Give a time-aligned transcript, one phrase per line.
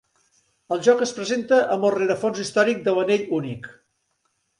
[0.75, 3.69] El joc es presenta amb el rerefons històric de l'Anell Únic.